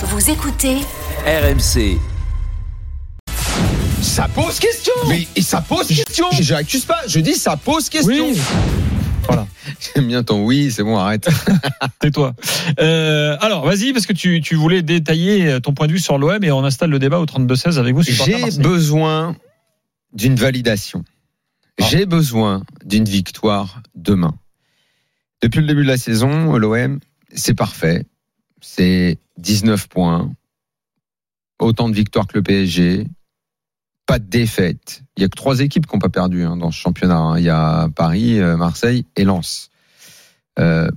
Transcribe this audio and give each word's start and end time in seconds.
Vous 0.00 0.30
écoutez 0.30 0.76
RMC. 1.26 1.98
Ça 4.00 4.28
pose 4.28 4.60
question. 4.60 4.92
Mais 5.08 5.26
et 5.34 5.42
ça 5.42 5.60
pose 5.60 5.88
question. 5.88 6.26
Je 6.40 6.54
n'accuse 6.54 6.84
pas. 6.84 7.00
Je 7.08 7.18
dis 7.18 7.34
ça 7.34 7.56
pose 7.56 7.88
question. 7.88 8.28
Oui. 8.28 8.40
Voilà. 9.26 9.48
J'aime 9.80 10.06
bien 10.06 10.22
ton 10.22 10.44
oui. 10.44 10.70
C'est 10.70 10.84
bon, 10.84 10.96
arrête. 10.96 11.28
Tais-toi. 11.98 12.32
Euh, 12.78 13.36
alors, 13.40 13.66
vas-y, 13.66 13.92
parce 13.92 14.06
que 14.06 14.12
tu, 14.12 14.40
tu 14.40 14.54
voulais 14.54 14.82
détailler 14.82 15.60
ton 15.60 15.74
point 15.74 15.88
de 15.88 15.92
vue 15.92 15.98
sur 15.98 16.16
l'OM 16.16 16.44
et 16.44 16.52
on 16.52 16.64
installe 16.64 16.90
le 16.90 17.00
débat 17.00 17.18
au 17.18 17.26
32-16 17.26 17.78
avec 17.78 17.96
vous. 17.96 18.02
J'ai 18.02 18.52
besoin 18.60 19.34
d'une 20.12 20.36
validation. 20.36 21.02
Ah. 21.80 21.86
J'ai 21.90 22.06
besoin 22.06 22.62
d'une 22.84 23.04
victoire 23.04 23.82
demain. 23.96 24.36
Depuis 25.42 25.60
le 25.60 25.66
début 25.66 25.82
de 25.82 25.88
la 25.88 25.96
saison, 25.96 26.56
l'OM, 26.56 27.00
c'est 27.34 27.54
parfait. 27.54 28.04
C'est 28.60 29.18
19 29.38 29.88
points. 29.88 30.32
Autant 31.58 31.88
de 31.88 31.94
victoires 31.94 32.26
que 32.26 32.36
le 32.36 32.42
PSG. 32.42 33.06
Pas 34.06 34.18
de 34.18 34.24
défaite. 34.24 35.02
Il 35.16 35.22
y 35.22 35.24
a 35.24 35.28
que 35.28 35.36
trois 35.36 35.60
équipes 35.60 35.86
qui 35.86 35.94
n'ont 35.94 36.00
pas 36.00 36.08
perdu 36.08 36.44
hein, 36.44 36.56
dans 36.56 36.70
ce 36.70 36.78
championnat. 36.78 37.18
hein. 37.18 37.38
Il 37.38 37.44
y 37.44 37.50
a 37.50 37.88
Paris, 37.94 38.38
euh, 38.40 38.56
Marseille 38.56 39.04
et 39.16 39.24
Lens. 39.24 39.70
Euh, 40.58 40.88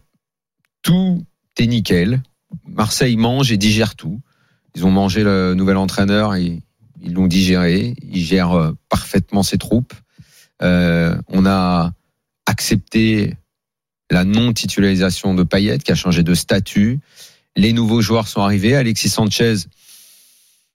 tout 0.82 1.24
est 1.58 1.68
nickel. 1.68 2.22
Marseille 2.66 3.18
mange 3.18 3.52
et 3.52 3.58
digère 3.58 3.96
tout. 3.96 4.22
Ils 4.76 4.86
ont 4.86 4.92
mangé 4.92 5.24
le 5.24 5.54
nouvel 5.54 5.78
entraîneur, 5.78 6.36
ils 6.38 6.62
ils 7.04 7.14
l'ont 7.14 7.28
digéré. 7.28 7.96
Ils 8.04 8.24
gèrent 8.24 8.54
euh, 8.54 8.72
parfaitement 8.88 9.44
ses 9.44 9.58
troupes. 9.58 9.94
On 10.62 11.46
a 11.48 11.92
accepté 12.46 13.34
la 14.12 14.24
non-titularisation 14.24 15.34
de 15.34 15.42
Payet 15.42 15.80
qui 15.80 15.92
a 15.92 15.96
changé 15.96 16.22
de 16.22 16.36
statut. 16.36 17.00
Les 17.56 17.74
nouveaux 17.74 18.02
joueurs 18.02 18.28
sont 18.28 18.42
arrivés. 18.42 18.76
Alexis 18.76 19.10
Sanchez, 19.10 19.56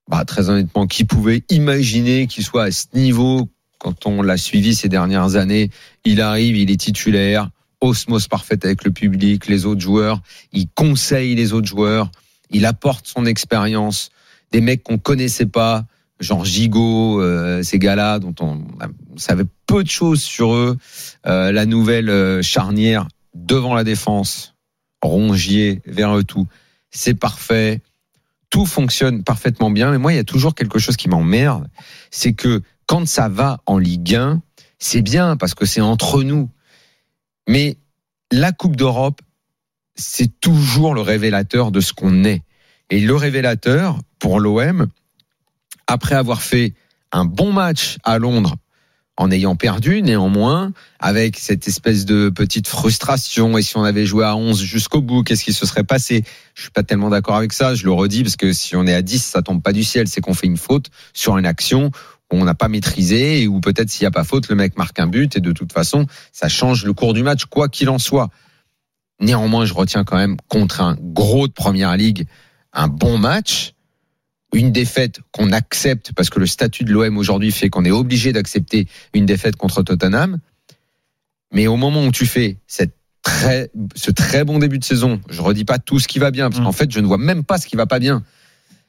bah, 0.09 0.25
très 0.25 0.51
honnêtement, 0.51 0.87
qui 0.87 1.05
pouvait 1.05 1.43
imaginer 1.49 2.27
qu'il 2.27 2.45
soit 2.45 2.65
à 2.65 2.71
ce 2.71 2.87
niveau 2.95 3.49
quand 3.79 4.07
on 4.07 4.23
l'a 4.23 4.37
suivi 4.37 4.75
ces 4.75 4.89
dernières 4.89 5.37
années? 5.37 5.71
Il 6.05 6.21
arrive, 6.21 6.57
il 6.57 6.71
est 6.71 6.81
titulaire, 6.81 7.51
osmose 7.81 8.29
parfaite 8.29 8.65
avec 8.65 8.85
le 8.85 8.91
public, 8.91 9.47
les 9.47 9.67
autres 9.67 9.81
joueurs. 9.81 10.21
Il 10.53 10.69
conseille 10.75 11.35
les 11.35 11.53
autres 11.53 11.67
joueurs. 11.67 12.11
Il 12.51 12.67
apporte 12.67 13.07
son 13.07 13.27
expérience. 13.27 14.11
Des 14.53 14.61
mecs 14.61 14.83
qu'on 14.83 14.99
connaissait 14.99 15.47
pas, 15.47 15.85
genre 16.21 16.45
Gigot, 16.45 17.21
euh, 17.21 17.63
ces 17.63 17.79
gars-là 17.79 18.19
dont 18.19 18.35
on, 18.41 18.65
savait 19.17 19.45
peu 19.67 19.83
de 19.83 19.89
choses 19.89 20.23
sur 20.23 20.55
eux. 20.55 20.77
Euh, 21.27 21.53
la 21.53 21.67
nouvelle 21.67 22.11
euh, 22.11 22.43
charnière 22.43 23.09
devant 23.35 23.75
la 23.75 23.85
défense, 23.85 24.55
Rongier, 25.03 25.83
Verretou, 25.87 26.47
c'est 26.91 27.15
parfait. 27.15 27.83
Tout 28.51 28.67
fonctionne 28.67 29.25
parfaitement 29.25 29.71
bien. 29.71 29.91
Mais 29.91 29.99
moi, 29.99 30.13
il 30.13 30.17
y 30.17 30.21
a 30.21 30.25
toujours 30.25 30.55
quelque 30.55 30.79
chose 30.79 30.97
qui 30.97 31.09
m'emmerde. 31.09 31.69
C'est 32.11 32.33
que 32.33 32.63
quand 32.87 33.07
ça 33.07 33.29
va 33.29 33.59
en 33.67 33.79
Ligue 33.79 34.15
1, 34.15 34.43
c'est 34.79 35.03
bien 35.03 35.37
parce 35.37 35.55
que 35.55 35.67
c'est 35.67 35.81
entre 35.81 36.23
nous. 36.23 36.51
Mais 37.49 37.79
la 38.31 38.53
Coupe 38.53 38.77
d'Europe, 38.77 39.21
c'est 39.95 40.41
toujours 40.41 40.95
le 40.95 41.01
révélateur 41.01 41.71
de 41.71 41.81
ce 41.81 41.93
qu'on 41.93 42.25
est. 42.25 42.43
Et 42.91 43.01
le 43.01 43.15
révélateur, 43.17 43.99
pour 44.19 44.39
l'OM, 44.39 44.87
après 45.87 46.15
avoir 46.15 46.43
fait 46.43 46.75
un 47.13 47.25
bon 47.25 47.53
match 47.53 47.99
à 48.05 48.19
Londres, 48.19 48.57
en 49.17 49.31
ayant 49.31 49.57
perdu, 49.57 50.03
néanmoins, 50.03 50.73
avec 51.01 51.39
cette 51.39 51.67
espèce 51.69 52.05
de 52.05 52.29
petite 52.29 52.69
frustration, 52.69 53.57
et 53.57 53.63
si 53.63 53.77
on 53.77 53.85
avait 53.85 54.05
joué 54.05 54.25
à 54.25 54.37
11 54.37 54.63
jusqu'au 54.63 55.01
bout, 55.01 55.23
qu'est-ce 55.23 55.45
qui 55.45 55.53
se 55.53 55.65
serait 55.65 55.85
passé? 55.85 56.25
Je 56.55 56.63
suis 56.63 56.71
pas 56.71 56.83
tellement 56.83 57.09
d'accord 57.09 57.37
avec 57.37 57.53
ça, 57.53 57.75
je 57.75 57.85
le 57.85 57.93
redis, 57.93 58.23
parce 58.23 58.37
que 58.37 58.53
si 58.53 58.77
on 58.77 58.87
est 58.87 58.95
à 58.95 59.03
10, 59.03 59.25
ça 59.25 59.43
tombe 59.43 59.63
pas 59.63 59.73
du 59.73 59.85
ciel, 59.85 60.07
c'est 60.09 60.21
qu'on 60.21 60.35
fait 60.35 60.47
une 60.47 60.59
faute 60.59 60.91
sur 61.15 61.39
une 61.39 61.47
action 61.47 61.91
où 62.33 62.37
on 62.37 62.45
n'a 62.45 62.55
pas 62.55 62.69
maîtrisé, 62.69 63.43
et 63.43 63.49
où 63.49 63.61
peut-être 63.61 63.91
s'il 63.91 64.03
n'y 64.03 64.09
a 64.09 64.11
pas 64.11 64.25
faute, 64.25 64.49
le 64.49 64.55
mec 64.55 64.77
marque 64.77 64.99
un 64.99 65.07
but, 65.07 65.37
et 65.37 65.41
de 65.41 65.53
toute 65.53 65.73
façon, 65.73 66.07
ça 66.33 66.49
change 66.49 66.85
le 66.85 66.93
cours 66.93 67.15
du 67.15 67.23
match, 67.23 67.47
quoi 67.47 67.69
qu'il 67.69 67.89
en 67.89 67.99
soit. 67.99 68.29
Néanmoins, 69.21 69.65
je 69.65 69.73
retiens 69.73 70.05
quand 70.05 70.17
même 70.17 70.37
contre 70.49 70.83
un 70.83 70.97
gros 71.01 71.49
de 71.49 71.53
première 71.53 71.97
ligue 71.97 72.27
un 72.77 72.89
bon 72.89 73.19
match, 73.19 73.73
une 74.55 74.73
défaite 74.73 75.21
qu'on 75.33 75.53
accepte 75.53 76.13
parce 76.15 76.31
que 76.31 76.39
le 76.39 76.47
statut 76.47 76.85
de 76.85 76.93
l'OM 76.93 77.19
aujourd'hui 77.19 77.53
fait 77.53 77.69
qu'on 77.69 77.85
est 77.85 77.91
obligé 77.91 78.33
d'accepter 78.33 78.87
une 79.13 79.27
défaite 79.27 79.57
contre 79.57 79.83
Tottenham. 79.83 80.39
Mais 81.53 81.67
au 81.67 81.77
moment 81.77 82.05
où 82.05 82.13
tu 82.13 82.27
fais 82.27 82.59
cette 82.67 82.95
très, 83.23 83.71
ce 83.95 84.11
très 84.11 84.45
bon 84.45 84.59
début 84.59 84.79
de 84.79 84.85
saison, 84.85 85.21
je 85.29 85.43
redis 85.43 85.65
pas 85.65 85.79
tout 85.79 85.99
ce 85.99 86.07
qui 86.09 86.19
va 86.19 86.31
bien 86.31 86.49
parce 86.49 86.61
Mm. 86.61 86.65
qu'en 86.65 86.73
fait, 86.73 86.91
je 86.91 87.01
ne 87.01 87.07
vois 87.07 87.19
même 87.19 87.45
pas 87.45 87.59
ce 87.59 87.67
qui 87.67 87.77
va 87.77 87.87
pas 87.87 87.99
bien. 87.99 88.23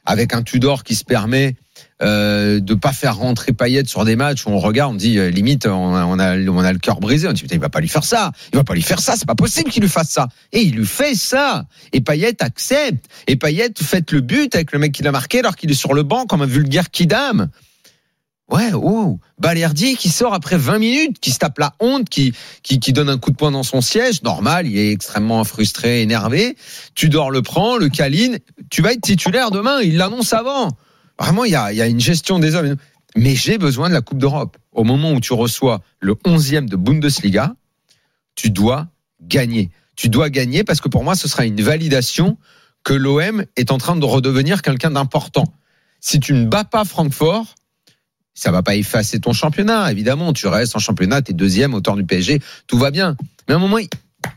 Avec 0.09 0.33
un 0.33 0.41
Tudor 0.41 0.83
qui 0.83 0.95
se 0.95 1.03
permet 1.03 1.55
euh, 2.01 2.59
de 2.59 2.73
pas 2.75 2.93
faire 2.93 3.17
rentrer 3.17 3.51
Payet 3.53 3.83
sur 3.85 4.05
des 4.05 4.15
matchs 4.15 4.45
où 4.45 4.49
on 4.49 4.59
regarde, 4.59 4.93
on 4.93 4.95
dit 4.95 5.19
euh, 5.19 5.29
limite 5.29 5.65
on 5.65 5.95
a, 5.95 6.05
on 6.05 6.17
a, 6.17 6.37
on 6.37 6.59
a 6.59 6.71
le 6.71 6.79
cœur 6.79 6.99
brisé, 6.99 7.27
on 7.27 7.33
dit 7.33 7.41
putain, 7.41 7.55
il 7.55 7.61
va 7.61 7.69
pas 7.69 7.81
lui 7.81 7.89
faire 7.89 8.03
ça, 8.03 8.31
il 8.53 8.55
va 8.55 8.63
pas 8.63 8.73
lui 8.73 8.81
faire 8.81 9.01
ça, 9.01 9.15
c'est 9.17 9.27
pas 9.27 9.35
possible 9.35 9.69
qu'il 9.69 9.81
lui 9.81 9.89
fasse 9.89 10.09
ça. 10.09 10.27
Et 10.53 10.61
il 10.61 10.75
lui 10.75 10.85
fait 10.85 11.13
ça. 11.13 11.65
Et 11.91 12.01
Payet 12.01 12.41
accepte. 12.41 13.05
Et 13.27 13.35
Payet 13.35 13.73
fait 13.81 14.09
le 14.11 14.21
but 14.21 14.55
avec 14.55 14.71
le 14.71 14.79
mec 14.79 14.93
qui 14.93 15.03
l'a 15.03 15.11
marqué 15.11 15.39
alors 15.39 15.55
qu'il 15.55 15.69
est 15.69 15.75
sur 15.75 15.93
le 15.93 16.03
banc 16.03 16.25
comme 16.25 16.41
un 16.41 16.47
vulgaire 16.47 16.89
kidam. 16.89 17.49
Ouais, 18.49 18.71
oh, 18.73 19.19
Balerdi 19.39 19.97
qui 19.97 20.09
sort 20.09 20.33
après 20.33 20.57
20 20.57 20.79
minutes, 20.79 21.19
qui 21.19 21.31
se 21.31 21.39
tape 21.39 21.59
la 21.59 21.73
honte, 21.81 22.07
qui, 22.07 22.33
qui, 22.63 22.79
qui 22.79 22.93
donne 22.93 23.09
un 23.09 23.17
coup 23.17 23.31
de 23.31 23.35
poing 23.35 23.51
dans 23.51 23.63
son 23.63 23.81
siège. 23.81 24.23
Normal, 24.23 24.67
il 24.67 24.77
est 24.77 24.91
extrêmement 24.91 25.43
frustré, 25.43 26.01
énervé. 26.01 26.55
Tudor 26.95 27.29
le 27.29 27.41
prend, 27.41 27.75
le 27.75 27.89
câline. 27.89 28.39
Tu 28.69 28.81
vas 28.81 28.93
être 28.93 29.01
titulaire 29.01 29.51
demain, 29.51 29.81
il 29.81 29.97
l'annonce 29.97 30.31
avant. 30.31 30.69
Vraiment, 31.19 31.43
il 31.43 31.51
y 31.51 31.55
a, 31.55 31.73
il 31.73 31.77
y 31.77 31.81
a 31.81 31.87
une 31.87 31.99
gestion 31.99 32.39
des 32.39 32.55
hommes. 32.55 32.77
Mais 33.17 33.35
j'ai 33.35 33.57
besoin 33.57 33.89
de 33.89 33.93
la 33.93 34.01
Coupe 34.01 34.19
d'Europe. 34.19 34.57
Au 34.71 34.85
moment 34.85 35.11
où 35.11 35.19
tu 35.19 35.33
reçois 35.33 35.81
le 35.99 36.13
11e 36.13 36.69
de 36.69 36.77
Bundesliga, 36.77 37.53
tu 38.35 38.49
dois 38.49 38.87
gagner. 39.21 39.71
Tu 39.97 40.07
dois 40.07 40.29
gagner 40.29 40.63
parce 40.63 40.79
que 40.79 40.87
pour 40.87 41.03
moi, 41.03 41.15
ce 41.15 41.27
sera 41.27 41.45
une 41.45 41.61
validation 41.61 42.37
que 42.83 42.93
l'OM 42.93 43.43
est 43.57 43.71
en 43.71 43.77
train 43.77 43.97
de 43.97 44.05
redevenir 44.05 44.61
quelqu'un 44.61 44.91
d'important. 44.91 45.51
Si 45.99 46.19
tu 46.19 46.33
ne 46.33 46.45
bats 46.45 46.63
pas 46.63 46.85
Francfort, 46.85 47.55
ça 48.37 48.51
va 48.51 48.61
pas 48.61 48.75
effacer 48.75 49.19
ton 49.19 49.33
championnat. 49.33 49.91
Évidemment, 49.91 50.31
tu 50.31 50.47
restes 50.47 50.75
en 50.75 50.79
championnat, 50.79 51.23
tu 51.23 51.31
es 51.31 51.33
deuxième, 51.33 51.73
auteur 51.73 51.95
du 51.95 52.05
PSG, 52.05 52.39
tout 52.67 52.77
va 52.77 52.91
bien. 52.91 53.17
Mais 53.47 53.55
à 53.55 53.57
un 53.57 53.59
moment, 53.59 53.79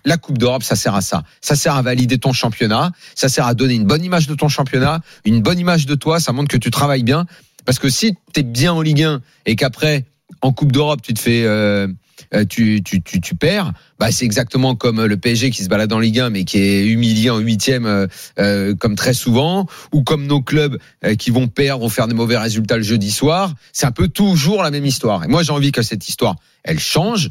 la 0.06 0.16
Coupe 0.16 0.38
d'Europe, 0.38 0.62
ça 0.62 0.74
sert 0.74 0.94
à 0.94 1.02
ça. 1.02 1.22
Ça 1.42 1.54
sert 1.54 1.74
à 1.74 1.82
valider 1.82 2.16
ton 2.16 2.32
championnat, 2.32 2.92
ça 3.14 3.28
sert 3.28 3.46
à 3.46 3.52
donner 3.52 3.74
une 3.74 3.84
bonne 3.84 4.02
image 4.02 4.26
de 4.26 4.34
ton 4.34 4.48
championnat, 4.48 5.00
une 5.26 5.42
bonne 5.42 5.58
image 5.58 5.84
de 5.84 5.94
toi, 5.94 6.18
ça 6.18 6.32
montre 6.32 6.48
que 6.48 6.56
tu 6.56 6.70
travailles 6.70 7.02
bien. 7.02 7.26
Parce 7.66 7.78
que 7.78 7.90
si 7.90 8.14
tu 8.32 8.40
es 8.40 8.42
bien 8.42 8.72
en 8.72 8.80
Ligue 8.80 9.02
1 9.02 9.20
et 9.44 9.54
qu'après, 9.54 10.06
en 10.40 10.52
Coupe 10.52 10.72
d'Europe, 10.72 11.02
tu 11.02 11.12
te 11.12 11.20
fais... 11.20 11.44
euh, 11.44 11.86
tu, 12.48 12.82
tu, 12.82 13.02
tu, 13.02 13.20
tu 13.20 13.34
perds, 13.34 13.72
bah 13.98 14.10
c'est 14.10 14.24
exactement 14.24 14.74
comme 14.74 15.04
le 15.04 15.16
PSG 15.16 15.50
qui 15.50 15.62
se 15.62 15.68
balade 15.68 15.92
en 15.92 15.98
Ligue 15.98 16.20
1 16.20 16.30
mais 16.30 16.44
qui 16.44 16.58
est 16.58 16.86
humilié 16.86 17.30
en 17.30 17.38
huitième 17.38 17.86
euh, 17.86 18.06
euh, 18.38 18.74
comme 18.74 18.94
très 18.94 19.14
souvent, 19.14 19.66
ou 19.92 20.02
comme 20.02 20.26
nos 20.26 20.40
clubs 20.40 20.78
euh, 21.04 21.14
qui 21.14 21.30
vont 21.30 21.48
perdre, 21.48 21.82
vont 21.82 21.88
faire 21.88 22.08
des 22.08 22.14
mauvais 22.14 22.38
résultats 22.38 22.76
le 22.76 22.82
jeudi 22.82 23.10
soir. 23.10 23.54
C'est 23.72 23.86
un 23.86 23.92
peu 23.92 24.08
toujours 24.08 24.62
la 24.62 24.70
même 24.70 24.86
histoire. 24.86 25.24
Et 25.24 25.28
moi 25.28 25.42
j'ai 25.42 25.52
envie 25.52 25.72
que 25.72 25.82
cette 25.82 26.08
histoire, 26.08 26.36
elle 26.64 26.80
change. 26.80 27.30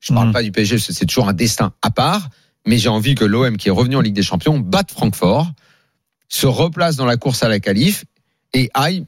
Je 0.00 0.12
parle 0.12 0.28
Mhm. 0.28 0.32
pas 0.32 0.42
du 0.42 0.52
PSG, 0.52 0.78
c'est 0.78 1.06
toujours 1.06 1.28
un 1.28 1.32
destin 1.32 1.72
à 1.82 1.90
part, 1.90 2.28
mais 2.66 2.78
j'ai 2.78 2.88
envie 2.90 3.14
que 3.14 3.24
l'OM 3.24 3.56
qui 3.56 3.68
est 3.68 3.72
revenu 3.72 3.96
en 3.96 4.00
Ligue 4.00 4.14
des 4.14 4.22
Champions 4.22 4.58
batte 4.58 4.90
Francfort, 4.90 5.52
se 6.28 6.46
replace 6.46 6.96
dans 6.96 7.06
la 7.06 7.16
course 7.16 7.42
à 7.42 7.48
la 7.48 7.60
qualif 7.60 8.04
et 8.52 8.70
aille 8.74 9.06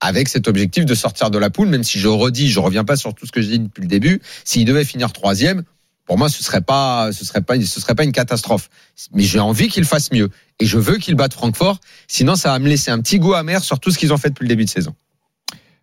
avec 0.00 0.28
cet 0.28 0.48
objectif 0.48 0.84
de 0.84 0.94
sortir 0.94 1.30
de 1.30 1.38
la 1.38 1.50
poule, 1.50 1.68
même 1.68 1.84
si 1.84 1.98
je 1.98 2.08
redis, 2.08 2.48
je 2.48 2.60
reviens 2.60 2.84
pas 2.84 2.96
sur 2.96 3.14
tout 3.14 3.26
ce 3.26 3.32
que 3.32 3.40
j'ai 3.40 3.58
dit 3.58 3.58
depuis 3.60 3.82
le 3.82 3.88
début. 3.88 4.20
S'il 4.44 4.64
devait 4.64 4.84
finir 4.84 5.12
troisième, 5.12 5.62
pour 6.04 6.18
moi, 6.18 6.28
ce 6.28 6.42
serait 6.42 6.60
pas, 6.60 7.10
ce 7.12 7.24
serait 7.24 7.40
pas, 7.40 7.60
ce 7.60 7.80
serait 7.80 7.94
pas 7.94 8.04
une 8.04 8.12
catastrophe. 8.12 8.68
Mais 9.12 9.22
j'ai 9.22 9.40
envie 9.40 9.68
qu'il 9.68 9.84
fasse 9.84 10.12
mieux 10.12 10.28
et 10.60 10.66
je 10.66 10.78
veux 10.78 10.98
qu'il 10.98 11.14
batte 11.14 11.32
Francfort. 11.32 11.80
Sinon, 12.08 12.36
ça 12.36 12.50
va 12.50 12.58
me 12.58 12.68
laisser 12.68 12.90
un 12.90 13.00
petit 13.00 13.18
goût 13.18 13.34
amer 13.34 13.64
sur 13.64 13.80
tout 13.80 13.90
ce 13.90 13.98
qu'ils 13.98 14.12
ont 14.12 14.18
fait 14.18 14.28
depuis 14.28 14.44
le 14.44 14.48
début 14.48 14.64
de 14.64 14.70
saison. 14.70 14.94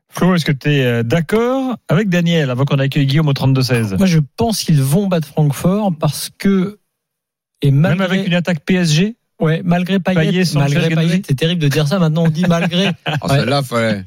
Flo, 0.09 0.35
est-ce 0.35 0.45
que 0.45 0.51
tu 0.51 0.69
es 0.69 1.03
d'accord 1.03 1.75
avec 1.89 2.07
Daniel 2.07 2.51
avant 2.51 2.65
qu'on 2.65 2.77
accueille 2.77 3.07
Guillaume 3.07 3.29
au 3.29 3.33
32-16 3.33 3.97
Moi, 3.97 4.05
je 4.05 4.19
pense 4.37 4.61
qu'ils 4.63 4.81
vont 4.81 5.07
battre 5.07 5.27
Francfort 5.27 5.91
parce 5.99 6.29
que 6.37 6.77
et 7.63 7.71
Même 7.71 8.01
avec 8.01 8.27
une 8.27 8.33
attaque 8.33 8.59
PSG 8.65 9.15
ouais, 9.39 9.61
malgré 9.63 9.99
Payet, 9.99 10.43
malgré. 10.55 10.89
Payet, 10.95 11.21
c'est 11.27 11.35
terrible 11.35 11.61
de 11.61 11.67
dire 11.67 11.87
ça. 11.87 11.99
Maintenant, 11.99 12.23
on 12.25 12.29
dit 12.29 12.45
malgré, 12.47 12.85
Ouais. 13.07 13.29
celle-là, 13.29 13.61
fallait. 13.63 14.05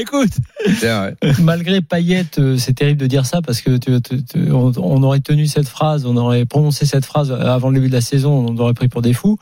écoute, 0.00 0.30
malgré 1.40 1.80
Payet, 1.80 2.26
euh, 2.38 2.56
c'est 2.56 2.72
terrible 2.74 3.00
de 3.00 3.06
dire 3.06 3.26
ça 3.26 3.42
parce 3.42 3.60
que 3.60 3.76
tu- 3.76 4.00
tu- 4.02 4.24
tu- 4.24 4.50
on, 4.52 4.72
on 4.76 5.02
aurait 5.02 5.20
tenu 5.20 5.46
cette 5.46 5.68
phrase, 5.68 6.06
on 6.06 6.16
aurait 6.16 6.44
prononcé 6.46 6.86
cette 6.86 7.04
phrase 7.04 7.30
avant 7.32 7.68
le 7.68 7.74
début 7.76 7.88
de 7.88 7.94
la 7.94 8.00
saison, 8.00 8.46
on 8.48 8.56
aurait 8.58 8.74
pris 8.74 8.88
pour 8.88 9.02
des 9.02 9.12
fous. 9.12 9.38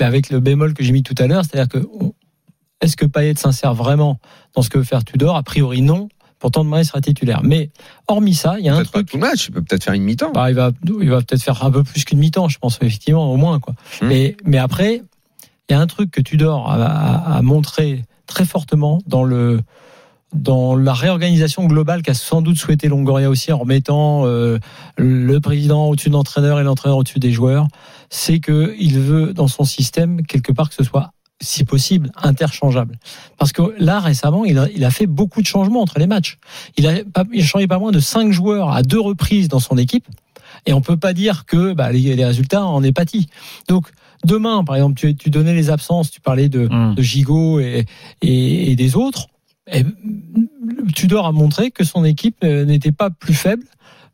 Mais 0.00 0.06
avec 0.06 0.30
le 0.30 0.40
bémol 0.40 0.74
que 0.74 0.82
j'ai 0.84 0.92
mis 0.92 1.02
tout 1.02 1.14
à 1.18 1.26
l'heure, 1.26 1.44
c'est-à-dire 1.44 1.68
que 1.68 1.86
on- 2.00 2.12
est-ce 2.80 2.96
que 2.96 3.06
Payet 3.06 3.34
s'insère 3.36 3.74
vraiment 3.74 4.20
dans 4.54 4.62
ce 4.62 4.70
que 4.70 4.78
veut 4.78 4.84
faire 4.84 5.04
Tudor? 5.04 5.36
A 5.36 5.42
priori, 5.42 5.82
non. 5.82 6.08
Pourtant, 6.38 6.64
demain, 6.64 6.80
il 6.80 6.84
sera 6.84 7.00
titulaire. 7.00 7.42
Mais 7.42 7.70
hormis 8.06 8.34
ça, 8.34 8.56
il 8.58 8.64
y 8.64 8.68
a 8.68 8.74
un 8.74 8.76
Peut-être 8.76 8.92
pas 8.92 8.98
truc. 8.98 9.10
tout 9.10 9.18
match, 9.18 9.48
il 9.48 9.52
peut 9.52 9.62
peut-être 9.62 9.84
faire 9.84 9.94
une 9.94 10.04
mi-temps. 10.04 10.32
Bah, 10.32 10.50
il 10.50 10.54
va, 10.54 10.70
il 11.00 11.10
va 11.10 11.18
peut-être 11.18 11.42
faire 11.42 11.64
un 11.64 11.70
peu 11.70 11.82
plus 11.82 12.04
qu'une 12.04 12.18
mi-temps, 12.18 12.48
je 12.48 12.58
pense 12.58 12.76
effectivement, 12.76 13.32
au 13.32 13.36
moins 13.36 13.58
quoi. 13.60 13.74
Hmm. 14.00 14.06
Mais, 14.06 14.36
mais 14.44 14.58
après, 14.58 15.02
il 15.68 15.72
y 15.72 15.74
a 15.74 15.80
un 15.80 15.86
truc 15.86 16.10
que 16.10 16.20
Tudor 16.20 16.70
a, 16.70 16.76
a, 16.76 17.36
a 17.38 17.42
montré 17.42 18.04
très 18.26 18.44
fortement 18.44 19.00
dans 19.06 19.24
le 19.24 19.60
dans 20.34 20.76
la 20.76 20.92
réorganisation 20.92 21.64
globale 21.64 22.02
qu'a 22.02 22.12
sans 22.14 22.42
doute 22.42 22.58
souhaité 22.58 22.88
Longoria 22.88 23.30
aussi 23.30 23.50
en 23.50 23.58
remettant 23.58 24.26
euh, 24.26 24.58
le 24.98 25.38
président 25.40 25.86
au-dessus 25.86 26.10
de 26.10 26.14
l'entraîneur 26.14 26.60
et 26.60 26.64
l'entraîneur 26.64 26.98
au-dessus 26.98 27.18
des 27.18 27.32
joueurs, 27.32 27.66
c'est 28.10 28.38
que 28.38 28.74
il 28.78 28.98
veut 29.00 29.32
dans 29.32 29.48
son 29.48 29.64
système 29.64 30.26
quelque 30.26 30.52
part 30.52 30.68
que 30.68 30.74
ce 30.74 30.84
soit 30.84 31.12
si 31.40 31.64
possible 31.64 32.10
interchangeable. 32.16 32.98
Parce 33.38 33.52
que 33.52 33.62
là 33.78 34.00
récemment, 34.00 34.44
il 34.44 34.58
a, 34.58 34.68
il 34.74 34.84
a 34.84 34.90
fait 34.90 35.06
beaucoup 35.06 35.40
de 35.42 35.46
changements 35.46 35.80
entre 35.82 35.98
les 35.98 36.06
matchs. 36.06 36.38
Il 36.76 36.86
a, 36.86 37.04
pas, 37.04 37.24
il 37.32 37.42
a 37.42 37.44
changé 37.44 37.66
pas 37.66 37.78
moins 37.78 37.92
de 37.92 38.00
cinq 38.00 38.32
joueurs 38.32 38.70
à 38.72 38.82
deux 38.82 39.00
reprises 39.00 39.48
dans 39.48 39.60
son 39.60 39.78
équipe, 39.78 40.06
et 40.66 40.72
on 40.72 40.80
peut 40.80 40.96
pas 40.96 41.12
dire 41.12 41.44
que 41.46 41.72
bah, 41.72 41.92
les, 41.92 42.16
les 42.16 42.24
résultats 42.24 42.64
en 42.64 42.82
aient 42.82 42.92
pâti. 42.92 43.28
Donc 43.68 43.90
demain, 44.24 44.64
par 44.64 44.74
exemple, 44.76 44.98
tu, 44.98 45.14
tu 45.14 45.30
donnais 45.30 45.54
les 45.54 45.70
absences, 45.70 46.10
tu 46.10 46.20
parlais 46.20 46.48
de, 46.48 46.66
Hum. 46.68 46.94
de 46.94 47.02
Gigot 47.02 47.60
et, 47.60 47.86
et, 48.22 48.72
et 48.72 48.76
des 48.76 48.96
autres. 48.96 49.28
Et 49.70 49.84
Tudor 50.94 51.26
a 51.26 51.32
montré 51.32 51.70
que 51.70 51.84
son 51.84 52.04
équipe 52.04 52.38
euh, 52.42 52.64
n'était 52.64 52.90
pas 52.92 53.10
plus 53.10 53.34
faible 53.34 53.64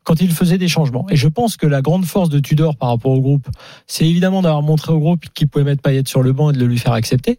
quand 0.05 0.21
il 0.21 0.31
faisait 0.31 0.57
des 0.57 0.69
changements. 0.69 1.05
Et 1.09 1.17
je 1.17 1.27
pense 1.27 1.57
que 1.57 1.67
la 1.67 1.81
grande 1.81 2.05
force 2.05 2.29
de 2.29 2.39
Tudor 2.39 2.77
par 2.77 2.89
rapport 2.89 3.11
au 3.11 3.19
groupe, 3.19 3.47
c'est 3.87 4.07
évidemment 4.07 4.41
d'avoir 4.41 4.61
montré 4.61 4.93
au 4.93 4.99
groupe 4.99 5.25
qu'il 5.33 5.49
pouvait 5.49 5.65
mettre 5.65 5.81
Payet 5.81 6.03
sur 6.05 6.23
le 6.23 6.31
banc 6.31 6.51
et 6.51 6.53
de 6.53 6.59
le 6.59 6.67
lui 6.67 6.77
faire 6.77 6.93
accepter. 6.93 7.37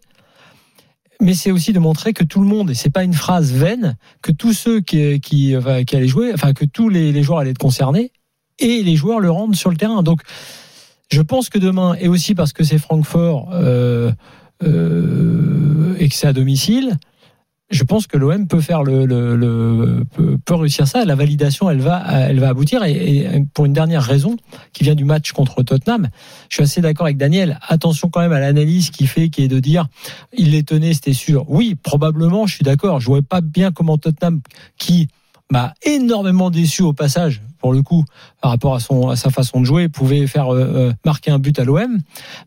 Mais 1.19 1.33
c'est 1.33 1.49
aussi 1.49 1.73
de 1.73 1.79
montrer 1.79 2.13
que 2.13 2.23
tout 2.23 2.41
le 2.41 2.47
monde, 2.47 2.69
et 2.69 2.75
c'est 2.75 2.91
pas 2.91 3.03
une 3.03 3.13
phrase 3.13 3.51
vaine, 3.51 3.95
que 4.21 4.31
tous 4.31 4.53
ceux 4.53 4.81
qui, 4.81 5.19
qui 5.19 5.55
allaient 5.55 6.07
jouer, 6.07 6.31
enfin 6.33 6.53
que 6.53 6.65
tous 6.65 6.89
les, 6.89 7.11
les 7.11 7.23
joueurs 7.23 7.39
allaient 7.39 7.51
être 7.51 7.57
concernés, 7.57 8.11
et 8.59 8.83
les 8.83 8.95
joueurs 8.95 9.19
le 9.19 9.31
rendent 9.31 9.55
sur 9.55 9.71
le 9.71 9.77
terrain. 9.77 10.03
Donc, 10.03 10.21
je 11.09 11.21
pense 11.21 11.49
que 11.49 11.57
demain, 11.57 11.95
et 11.99 12.07
aussi 12.07 12.35
parce 12.35 12.53
que 12.53 12.63
c'est 12.63 12.77
Francfort 12.77 13.49
euh, 13.53 14.11
euh, 14.63 15.95
et 15.99 16.09
que 16.09 16.15
c'est 16.15 16.27
à 16.27 16.33
domicile, 16.33 16.97
je 17.69 17.83
pense 17.83 18.07
que 18.07 18.17
l'OM 18.17 18.47
peut 18.47 18.61
faire 18.61 18.83
le, 18.83 19.05
le, 19.05 19.35
le 19.35 20.05
peut, 20.45 20.55
réussir 20.55 20.87
ça. 20.87 21.03
La 21.03 21.15
validation, 21.15 21.69
elle 21.69 21.81
va, 21.81 22.03
elle 22.29 22.39
va 22.39 22.49
aboutir. 22.49 22.83
Et, 22.83 22.91
et 22.91 23.45
pour 23.53 23.65
une 23.65 23.73
dernière 23.73 24.03
raison, 24.03 24.37
qui 24.71 24.83
vient 24.83 24.95
du 24.95 25.03
match 25.03 25.33
contre 25.33 25.63
Tottenham, 25.63 26.07
je 26.49 26.55
suis 26.55 26.63
assez 26.63 26.81
d'accord 26.81 27.07
avec 27.07 27.17
Daniel. 27.17 27.59
Attention 27.67 28.09
quand 28.09 28.21
même 28.21 28.31
à 28.31 28.39
l'analyse 28.39 28.89
qui 28.89 29.05
fait, 29.05 29.29
qui 29.29 29.43
est 29.43 29.47
de 29.47 29.59
dire, 29.59 29.87
il 30.37 30.51
les 30.51 30.63
tenait, 30.63 30.93
c'était 30.93 31.13
sûr. 31.13 31.45
Oui, 31.49 31.75
probablement, 31.75 32.47
je 32.47 32.55
suis 32.55 32.63
d'accord. 32.63 33.01
Je 33.01 33.07
vois 33.07 33.21
pas 33.21 33.41
bien 33.41 33.71
comment 33.71 33.97
Tottenham, 33.97 34.41
qui 34.77 35.09
m'a 35.49 35.73
énormément 35.83 36.49
déçu 36.49 36.81
au 36.81 36.91
passage, 36.93 37.41
pour 37.59 37.71
le 37.73 37.81
coup, 37.81 38.03
par 38.41 38.51
rapport 38.51 38.75
à, 38.75 38.79
son, 38.79 39.07
à 39.09 39.15
sa 39.15 39.29
façon 39.29 39.61
de 39.61 39.65
jouer, 39.65 39.87
pouvait 39.87 40.27
faire 40.27 40.53
euh, 40.53 40.59
euh, 40.89 40.93
marquer 41.05 41.31
un 41.31 41.39
but 41.39 41.57
à 41.59 41.63
l'OM. 41.63 41.99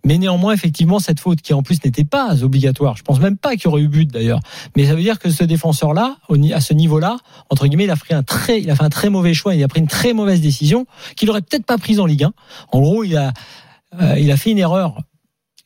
Mais 0.05 0.19
néanmoins, 0.19 0.53
effectivement, 0.53 0.99
cette 0.99 1.19
faute 1.19 1.41
qui 1.41 1.55
en 1.55 1.63
plus 1.63 1.83
n'était 1.85 2.05
pas 2.05 2.43
obligatoire, 2.45 2.97
je 2.97 3.03
pense 3.03 3.19
même 3.19 3.37
pas 3.39 3.53
qu'il 3.57 3.65
y 3.65 3.69
aurait 3.69 3.83
eu 3.83 3.89
but 3.89 4.11
d'ailleurs. 4.11 4.41
Mais 4.77 4.87
ça 4.87 4.95
veut 4.95 5.03
dire 5.03 5.19
que 5.19 5.31
ce 5.31 5.45
défenseur-là, 5.45 6.17
au 6.29 6.37
ni- 6.37 6.53
à 6.53 6.61
ce 6.61 6.75
niveau-là, 6.75 7.17
entre 7.49 7.67
guillemets, 7.67 7.85
il 7.85 7.91
a 7.91 7.97
un 8.11 8.23
très, 8.23 8.61
il 8.61 8.71
a 8.71 8.77
fait 8.77 8.85
un 8.85 8.91
très 8.91 9.09
mauvais 9.09 9.33
choix, 9.35 9.55
il 9.55 9.63
a 9.65 9.69
pris 9.69 9.81
une 9.81 9.89
très 9.89 10.13
mauvaise 10.13 10.41
décision 10.41 10.87
qu'il 11.17 11.31
aurait 11.31 11.43
peut-être 11.43 11.65
pas 11.67 11.79
prise 11.79 12.01
en 12.01 12.07
Ligue 12.07 12.25
1. 12.25 12.33
En 12.73 12.81
gros, 12.81 13.03
il 13.03 13.17
a, 13.17 13.33
euh, 14.01 14.17
il 14.19 14.31
a 14.31 14.37
fait 14.37 14.51
une 14.51 14.59
erreur. 14.59 15.01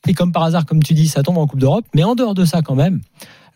Et 0.07 0.13
comme 0.13 0.31
par 0.31 0.43
hasard, 0.43 0.65
comme 0.65 0.81
tu 0.83 0.93
dis, 0.93 1.07
ça 1.07 1.21
tombe 1.23 1.37
en 1.37 1.47
Coupe 1.47 1.59
d'Europe. 1.59 1.85
Mais 1.93 2.03
en 2.03 2.15
dehors 2.15 2.33
de 2.33 2.45
ça, 2.45 2.61
quand 2.61 2.75
même, 2.75 3.01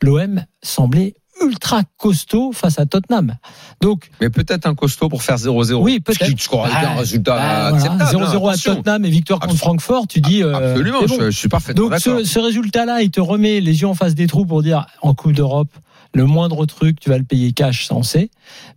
l'OM 0.01 0.43
semblait 0.61 1.13
ultra 1.41 1.81
costaud 1.97 2.51
face 2.53 2.80
à 2.80 2.86
Tottenham. 2.86 3.36
Donc, 3.81 4.09
Mais 4.21 4.30
peut-être 4.30 4.65
un 4.68 4.75
costaud 4.75 5.09
pour 5.09 5.24
faire 5.24 5.38
0-0. 5.38 5.74
Oui, 5.75 6.00
peut-être. 6.00 6.39
Sera 6.39 6.68
Ah, 6.71 6.91
un 6.94 6.95
résultat 7.00 7.36
bah, 7.36 7.68
acceptable. 7.75 8.03
0-0 8.03 8.47
à 8.47 8.51
attention. 8.51 8.75
Tottenham 8.75 9.06
et 9.06 9.09
victoire 9.09 9.39
contre. 9.39 9.56
Francfort, 9.56 10.07
tu 10.07 10.21
dis. 10.21 10.44
euh, 10.44 10.53
Absolument, 10.56 11.00
bon. 11.01 11.15
je, 11.19 11.25
je 11.31 11.38
suis 11.38 11.50
parfaitement 11.50 11.89
Donc 11.89 12.00
ce, 12.00 12.24
ce 12.24 12.39
résultat-là, 12.39 13.01
il 13.01 13.12
te 13.12 13.21
remet 13.21 13.59
les 13.62 13.81
yeux 13.81 13.88
en 13.88 13.94
face 13.95 14.15
des 14.15 14.27
trous 14.27 14.45
pour 14.45 14.63
dire 14.63 14.86
en 15.01 15.13
Coupe 15.13 15.33
d'Europe, 15.33 15.69
le 16.15 16.25
moindre 16.25 16.65
truc, 16.65 17.00
tu 17.00 17.09
vas 17.09 17.17
le 17.19 17.23
payer 17.23 17.51
cash, 17.53 17.85
ça 17.85 17.94
on 17.95 18.01
sait. 18.03 18.29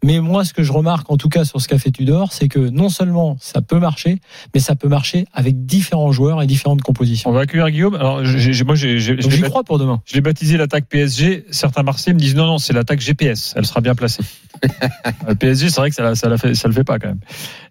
Mais 0.04 0.20
moi, 0.20 0.44
ce 0.44 0.52
que 0.52 0.62
je 0.62 0.70
remarque, 0.72 1.10
en 1.10 1.16
tout 1.16 1.30
cas 1.30 1.44
sur 1.46 1.60
ce 1.60 1.66
qu'a 1.68 1.78
fait 1.78 1.90
Tudor, 1.90 2.32
c'est 2.32 2.46
que 2.48 2.58
non 2.58 2.90
seulement 2.90 3.36
ça 3.40 3.62
peut 3.62 3.78
marcher, 3.78 4.18
mais 4.54 4.60
ça 4.60 4.74
peut 4.76 4.88
marcher 4.88 5.24
avec 5.32 5.64
différents 5.64 6.12
joueurs 6.12 6.42
et 6.42 6.46
différentes 6.46 6.82
compositions. 6.82 7.30
On 7.30 7.32
va 7.32 7.40
accueillir 7.40 7.70
Guillaume. 7.70 7.94
Alors, 7.94 8.22
j'ai- 8.24 8.64
moi, 8.64 8.74
j'ai- 8.74 8.98
j'y 8.98 9.40
crois 9.40 9.64
pour 9.64 9.78
demain. 9.78 10.02
je 10.04 10.14
l'ai 10.14 10.20
baptisé 10.20 10.56
l'attaque 10.58 10.86
PSG. 10.88 11.46
Certains 11.50 11.82
Marseillais 11.82 12.12
me 12.14 12.18
disent 12.18 12.34
non, 12.36 12.46
non, 12.46 12.58
c'est 12.58 12.74
l'attaque 12.74 13.00
GPS. 13.00 13.54
Elle 13.56 13.64
sera 13.64 13.80
bien 13.80 13.94
placée. 13.94 14.22
le 15.28 15.34
PSG, 15.34 15.70
c'est 15.70 15.80
vrai 15.80 15.88
que 15.88 15.96
ça, 15.96 16.02
la- 16.02 16.14
ça, 16.14 16.28
la 16.28 16.36
fait, 16.36 16.54
ça 16.54 16.68
le 16.68 16.74
fait 16.74 16.84
pas 16.84 16.98
quand 16.98 17.08
même. 17.08 17.20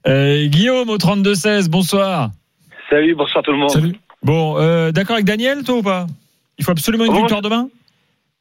Euh, 0.08 0.48
Guillaume 0.48 0.90
au 0.90 0.98
32-16, 0.98 1.70
bonsoir. 1.70 2.32
Salut, 2.90 3.14
bonsoir 3.16 3.44
tout 3.44 3.52
le 3.52 3.58
monde. 3.58 3.70
Salut. 3.70 3.96
Bon, 4.24 4.58
euh, 4.58 4.92
d'accord 4.92 5.14
avec 5.16 5.26
Daniel, 5.26 5.64
toi 5.64 5.78
ou 5.78 5.82
pas? 5.84 6.08
Il 6.58 6.66
faut 6.66 6.72
absolument 6.72 7.06
une 7.06 7.12
Bon, 7.14 7.20
victoire 7.20 7.42
demain? 7.42 7.70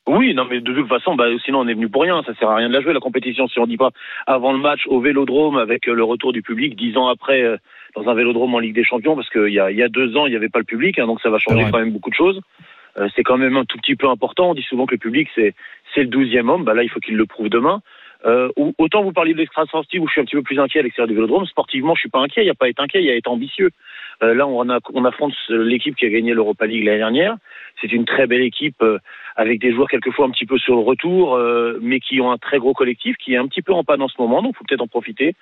Oui, 0.08 0.34
non, 0.34 0.46
mais 0.48 0.60
de 0.60 0.72
toute 0.72 0.88
façon, 0.88 1.14
bah, 1.14 1.26
sinon 1.44 1.60
on 1.60 1.68
est 1.68 1.74
venu 1.74 1.88
pour 1.88 2.02
rien. 2.02 2.22
Ça 2.24 2.34
sert 2.34 2.48
à 2.48 2.56
rien 2.56 2.68
de 2.68 2.74
la 2.74 2.80
jouer 2.80 2.92
la 2.92 3.00
compétition 3.00 3.46
si 3.48 3.58
on 3.60 3.66
dit 3.66 3.76
pas 3.76 3.90
avant 4.26 4.52
le 4.52 4.58
match 4.58 4.86
au 4.86 5.00
Vélodrome 5.00 5.56
avec 5.56 5.88
euh, 5.88 5.94
le 5.94 6.02
retour 6.02 6.32
du 6.32 6.42
public, 6.42 6.74
dix 6.74 6.96
ans 6.96 7.08
après 7.08 7.42
euh, 7.42 7.56
dans 7.94 8.08
un 8.08 8.14
Vélodrome 8.14 8.54
en 8.54 8.58
Ligue 8.58 8.74
des 8.74 8.84
Champions, 8.84 9.14
parce 9.14 9.28
qu'il 9.28 9.52
y 9.52 9.60
a, 9.60 9.70
il 9.70 9.76
y 9.76 9.82
a 9.82 9.88
deux 9.88 10.16
ans 10.16 10.26
il 10.26 10.30
n'y 10.30 10.36
avait 10.36 10.48
pas 10.48 10.58
le 10.58 10.64
public, 10.64 10.98
hein, 10.98 11.06
donc 11.06 11.20
ça 11.20 11.30
va 11.30 11.38
changer 11.38 11.64
quand 11.70 11.78
même 11.78 11.92
beaucoup 11.92 12.10
de 12.10 12.14
choses. 12.14 12.40
Euh, 12.98 13.08
c'est 13.14 13.22
quand 13.22 13.38
même 13.38 13.56
un 13.56 13.64
tout 13.64 13.78
petit 13.78 13.94
peu 13.94 14.08
important. 14.08 14.50
On 14.50 14.54
dit 14.54 14.62
souvent 14.62 14.86
que 14.86 14.94
le 14.94 14.98
public 14.98 15.28
c'est 15.34 15.54
c'est 15.94 16.02
le 16.02 16.08
douzième 16.08 16.48
homme. 16.48 16.64
Bah 16.64 16.74
là, 16.74 16.82
il 16.82 16.88
faut 16.88 17.00
qu'il 17.00 17.16
le 17.16 17.26
prouve 17.26 17.48
demain. 17.48 17.80
Euh, 18.26 18.50
autant 18.78 19.02
vous 19.02 19.12
parliez 19.12 19.32
de 19.32 19.38
l'extra 19.38 19.64
sportif 19.64 20.00
où 20.00 20.06
je 20.06 20.12
suis 20.12 20.20
un 20.20 20.24
petit 20.24 20.36
peu 20.36 20.42
plus 20.42 20.58
inquiet 20.58 20.80
à 20.80 20.82
l'extérieur 20.82 21.08
du 21.08 21.14
Vélodrome. 21.14 21.46
Sportivement, 21.46 21.94
je 21.94 22.00
suis 22.00 22.10
pas 22.10 22.20
inquiet. 22.20 22.42
Il 22.42 22.46
n'y 22.46 22.50
a 22.50 22.54
pas 22.54 22.66
à 22.66 22.68
être 22.68 22.80
inquiet. 22.80 23.00
Il 23.00 23.06
y 23.06 23.10
a 23.10 23.14
à 23.14 23.16
être 23.16 23.30
ambitieux. 23.30 23.70
Euh, 24.22 24.34
là, 24.34 24.46
on, 24.46 24.66
on 24.94 25.04
affronte 25.04 25.34
l'équipe 25.48 25.96
qui 25.96 26.06
a 26.06 26.10
gagné 26.10 26.34
l'Europa 26.34 26.66
League 26.66 26.84
l'année 26.84 26.98
dernière. 26.98 27.36
C'est 27.80 27.92
une 27.92 28.04
très 28.04 28.26
belle 28.26 28.42
équipe 28.42 28.82
euh, 28.82 28.98
avec 29.36 29.60
des 29.60 29.72
joueurs 29.72 29.88
quelquefois 29.88 30.26
un 30.26 30.30
petit 30.30 30.46
peu 30.46 30.58
sur 30.58 30.74
le 30.74 30.82
retour, 30.82 31.34
euh, 31.34 31.78
mais 31.80 32.00
qui 32.00 32.20
ont 32.20 32.30
un 32.30 32.38
très 32.38 32.58
gros 32.58 32.74
collectif 32.74 33.16
qui 33.16 33.34
est 33.34 33.38
un 33.38 33.46
petit 33.46 33.62
peu 33.62 33.72
en 33.72 33.84
panne 33.84 34.02
en 34.02 34.08
ce 34.08 34.20
moment, 34.20 34.42
donc 34.42 34.56
faut 34.56 34.64
peut-être 34.68 34.82
en 34.82 34.88
profiter. 34.88 35.34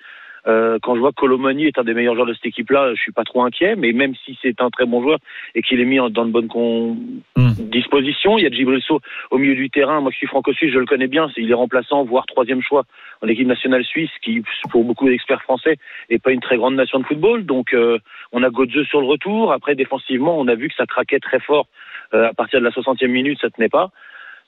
Euh, 0.47 0.79
quand 0.81 0.95
je 0.95 0.99
vois 0.99 1.11
que 1.11 1.15
Colomani 1.19 1.65
est 1.65 1.77
un 1.77 1.83
des 1.83 1.93
meilleurs 1.93 2.15
joueurs 2.15 2.27
de 2.27 2.33
cette 2.33 2.45
équipe-là, 2.45 2.93
je 2.95 3.01
suis 3.01 3.11
pas 3.11 3.23
trop 3.23 3.43
inquiet, 3.43 3.75
mais 3.75 3.91
même 3.91 4.13
si 4.25 4.37
c'est 4.41 4.61
un 4.61 4.69
très 4.69 4.85
bon 4.85 5.01
joueur 5.01 5.19
et 5.55 5.61
qu'il 5.61 5.79
est 5.79 5.85
mis 5.85 5.97
dans 5.97 6.25
de 6.25 6.31
bonnes 6.31 6.47
con- 6.47 6.97
Hmm. 7.35 7.51
dispositions, 7.69 8.37
il 8.37 8.43
y 8.43 8.47
a 8.47 8.49
Djibril-So 8.49 8.99
au 9.31 9.37
milieu 9.37 9.55
du 9.55 9.69
terrain. 9.69 10.01
Moi, 10.01 10.11
je 10.11 10.17
suis 10.17 10.27
franco-suisse, 10.27 10.73
je 10.73 10.79
le 10.79 10.85
connais 10.85 11.07
bien. 11.07 11.29
Il 11.37 11.49
est 11.49 11.53
remplaçant, 11.53 12.03
voire 12.03 12.25
troisième 12.25 12.61
choix 12.61 12.83
en 13.21 13.27
équipe 13.27 13.47
nationale 13.47 13.83
suisse, 13.85 14.09
qui 14.21 14.41
pour 14.71 14.83
beaucoup 14.83 15.07
d'experts 15.07 15.41
français 15.43 15.77
est 16.09 16.19
pas 16.19 16.31
une 16.31 16.39
très 16.41 16.57
grande 16.57 16.75
nation 16.75 16.99
de 16.99 17.05
football. 17.05 17.45
Donc, 17.45 17.73
euh, 17.73 17.97
on 18.31 18.43
a 18.43 18.49
Godze 18.49 18.83
sur 18.87 19.01
le 19.01 19.07
retour. 19.07 19.51
Après, 19.53 19.75
défensivement, 19.75 20.37
on 20.39 20.47
a 20.47 20.55
vu 20.55 20.69
que 20.69 20.75
ça 20.75 20.85
craquait 20.85 21.19
très 21.19 21.39
fort 21.39 21.67
euh, 22.13 22.29
à 22.29 22.33
partir 22.33 22.59
de 22.59 22.65
la 22.65 22.71
60e 22.71 23.07
minute, 23.07 23.39
ça 23.39 23.49
tenait 23.49 23.69
pas. 23.69 23.89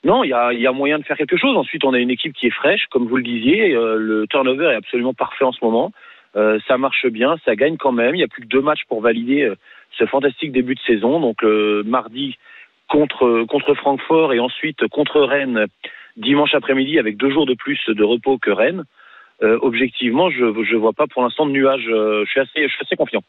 Non, 0.04 0.24
il 0.24 0.30
y 0.30 0.32
a, 0.32 0.52
y 0.52 0.66
a 0.66 0.72
moyen 0.72 0.98
de 0.98 1.04
faire 1.04 1.16
quelque 1.16 1.36
chose. 1.36 1.56
Ensuite, 1.56 1.84
on 1.84 1.94
a 1.94 1.98
une 1.98 2.10
équipe 2.10 2.34
qui 2.34 2.48
est 2.48 2.50
fraîche, 2.50 2.86
comme 2.90 3.06
vous 3.06 3.16
le 3.16 3.22
disiez. 3.22 3.74
euh, 3.74 3.96
le 3.96 4.26
turnover 4.26 4.66
est 4.66 4.74
absolument 4.74 5.14
parfait 5.14 5.44
en 5.44 5.52
ce 5.52 5.64
moment. 5.64 5.92
Euh, 6.34 6.58
ça 6.66 6.78
marche 6.78 7.06
bien, 7.06 7.36
ça 7.44 7.54
gagne 7.54 7.76
quand 7.76 7.92
même. 7.92 8.14
Il 8.14 8.20
y 8.20 8.24
a 8.24 8.28
plus 8.28 8.42
que 8.42 8.48
deux 8.48 8.62
matchs 8.62 8.84
pour 8.88 9.00
valider 9.00 9.42
euh, 9.42 9.54
ce 9.98 10.06
fantastique 10.06 10.50
début 10.50 10.74
de 10.74 10.80
saison. 10.80 11.20
Donc, 11.20 11.42
mardi 11.84 12.36
contre 12.88 13.44
contre 13.44 13.74
Francfort 13.74 14.32
et 14.32 14.40
ensuite 14.40 14.86
contre 14.88 15.20
Rennes 15.20 15.66
dimanche 16.16 16.54
après-midi 16.54 16.98
avec 16.98 17.16
deux 17.16 17.30
jours 17.30 17.46
de 17.46 17.54
plus 17.54 17.80
de 17.88 18.02
repos 18.02 18.38
que 18.38 18.50
Rennes. 18.50 18.84
Euh, 19.42 19.58
objectivement, 19.62 20.30
je 20.30 20.44
je 20.70 20.76
vois 20.76 20.92
pas 20.92 21.06
pour 21.12 21.22
l'instant 21.22 21.46
de 21.46 21.50
nuages. 21.52 21.80
Euh, 21.88 22.22
je 22.26 22.30
suis 22.30 22.40
assez 22.40 22.62
je 22.68 22.72
suis 22.72 22.84
assez 22.86 22.96
confiant. 22.96 23.22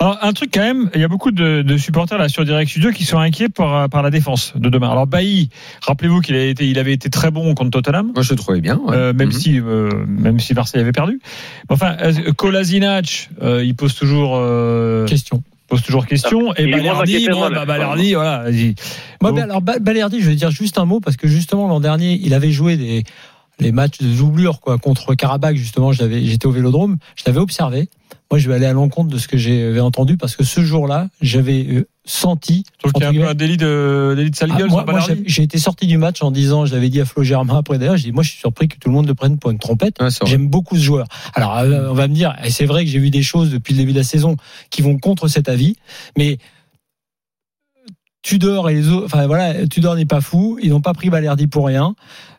Alors, 0.00 0.18
un 0.20 0.32
truc 0.32 0.50
quand 0.52 0.60
même, 0.62 0.90
il 0.94 1.00
y 1.00 1.04
a 1.04 1.08
beaucoup 1.08 1.30
de, 1.30 1.62
de 1.62 1.76
supporters 1.76 2.18
là 2.18 2.28
sur 2.28 2.44
Direct 2.44 2.68
Studio 2.68 2.90
qui 2.90 3.04
sont 3.04 3.18
inquiets 3.18 3.48
par, 3.48 3.88
par 3.88 4.02
la 4.02 4.10
défense 4.10 4.52
de 4.56 4.68
demain. 4.68 4.90
Alors 4.90 5.06
Bailly, 5.06 5.50
rappelez-vous 5.86 6.20
qu'il 6.20 6.34
a 6.34 6.44
été, 6.44 6.66
il 6.66 6.78
avait 6.80 6.92
été 6.92 7.08
très 7.10 7.30
bon 7.30 7.54
contre 7.54 7.70
Tottenham. 7.70 8.10
Moi, 8.12 8.22
je 8.22 8.30
le 8.30 8.36
trouvais 8.36 8.60
bien. 8.60 8.78
ouais. 8.78 8.96
Euh, 8.96 9.12
même 9.12 9.28
Mhm. 9.28 9.32
si 9.32 9.60
euh, 9.60 9.90
même 10.08 10.40
si 10.40 10.52
Marseille 10.54 10.80
avait 10.80 10.90
perdu. 10.92 11.20
Enfin, 11.68 11.96
euh, 12.02 12.32
Kolasinac, 12.36 13.30
euh, 13.42 13.62
il 13.64 13.76
pose 13.76 13.94
toujours 13.94 14.32
euh, 14.36 15.06
Question. 15.06 15.42
pose 15.68 15.82
toujours 15.82 16.06
question. 16.06 16.52
Et 16.56 16.66
Balerdi, 16.66 17.28
bon, 17.30 17.42
là, 17.48 17.50
bah, 17.50 17.64
Balerdi, 17.66 18.14
voilà. 18.14 18.42
vas-y. 18.42 18.74
Moi, 19.22 19.30
Bon. 19.32 19.40
alors 19.40 19.62
Ba- 19.62 19.78
Balerdi, 19.78 20.20
je 20.20 20.28
vais 20.28 20.34
dire 20.34 20.50
juste 20.50 20.76
un 20.78 20.84
mot 20.84 20.98
parce 21.00 21.16
que 21.16 21.28
justement 21.28 21.68
l'an 21.68 21.78
dernier, 21.80 22.18
il 22.22 22.34
avait 22.34 22.50
joué 22.50 22.76
des 22.76 23.04
les 23.60 23.72
matchs 23.72 23.98
de 23.98 24.08
doublure 24.08 24.60
quoi 24.60 24.78
contre 24.78 25.14
Karabakh 25.14 25.56
justement. 25.56 25.92
Je 25.92 26.00
l'avais- 26.02 26.24
J'étais 26.24 26.46
au 26.46 26.50
Vélodrome, 26.52 26.96
je 27.16 27.22
l'avais 27.26 27.40
observé. 27.40 27.88
Moi, 28.30 28.38
je 28.38 28.48
vais 28.48 28.54
aller 28.54 28.66
à 28.66 28.72
l'encontre 28.72 29.10
de 29.10 29.18
ce 29.18 29.28
que 29.28 29.36
j'avais 29.36 29.80
entendu 29.80 30.16
parce 30.16 30.36
que 30.36 30.44
ce 30.44 30.62
jour-là, 30.62 31.08
j'avais 31.20 31.66
euh, 31.68 31.86
senti. 32.06 32.64
Trouve 32.78 32.92
qu'il 32.92 33.02
y 33.02 33.06
a 33.06 33.10
un 33.10 33.12
peu 33.12 33.28
un 33.28 33.34
délit 33.34 33.58
de 33.58 34.14
délit 34.16 34.30
de 34.30 34.36
sale 34.36 34.50
Ah, 34.54 34.58
gueule 34.58 34.68
moi, 34.70 34.84
sur 34.84 34.90
moi, 34.92 35.00
Balerdi. 35.02 35.22
j'ai 35.26 35.42
été 35.42 35.58
sorti 35.58 35.86
du 35.86 35.98
match 35.98 36.22
en 36.22 36.30
disant, 36.30 36.64
je 36.64 36.72
l'avais 36.74 36.88
dit 36.88 37.00
à 37.00 37.04
Flo 37.04 37.22
Germain 37.24 37.58
après 37.58 37.76
d'ailleurs, 37.78 37.98
j'ai 37.98 38.04
dit, 38.04 38.12
moi 38.12 38.22
je 38.22 38.30
suis 38.30 38.38
surpris 38.38 38.68
que 38.68 38.76
tout 38.78 38.88
le 38.88 38.94
monde 38.94 39.06
le 39.06 39.14
prenne 39.14 39.36
pour 39.38 39.50
une 39.50 39.58
trompette. 39.58 40.00
Ouais. 40.00 40.08
J'aime 40.24 40.48
beaucoup 40.48 40.76
ce 40.76 40.82
joueur. 40.82 41.06
Alors 41.34 41.58
euh, 41.58 41.88
on 41.90 41.94
va 41.94 42.08
me 42.08 42.14
dire, 42.14 42.34
et 42.42 42.50
c'est 42.50 42.64
vrai 42.64 42.84
que 42.86 42.90
j'ai 42.90 42.98
vu 42.98 43.10
des 43.10 43.22
choses 43.22 43.50
depuis 43.50 43.74
le 43.74 43.78
début 43.80 43.92
de 43.92 43.98
la 43.98 44.04
saison 44.04 44.36
qui 44.70 44.80
vont 44.80 44.96
contre 44.98 45.28
cet 45.28 45.50
avis, 45.50 45.76
mais 46.16 46.38
Tudor 48.22 48.70
et 48.70 48.74
les 48.74 48.88
autres, 48.88 49.06
enfin 49.06 49.26
voilà, 49.26 49.66
Tudor 49.66 49.96
n'est 49.96 50.06
pas 50.06 50.20
fou, 50.20 50.58
ils 50.62 50.70
n'ont 50.70 50.80
pas 50.80 50.94
pris 50.94 51.10
Balerdi 51.10 51.48
pour 51.48 51.66
rien. 51.66 51.94